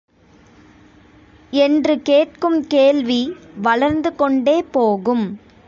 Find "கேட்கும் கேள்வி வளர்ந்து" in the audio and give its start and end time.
2.01-4.15